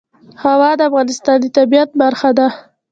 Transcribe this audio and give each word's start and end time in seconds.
هوا 0.43 0.71
د 0.77 0.81
افغانستان 0.89 1.37
د 1.41 1.45
طبیعت 1.57 1.89
برخه 2.01 2.29
ده. 2.37 2.47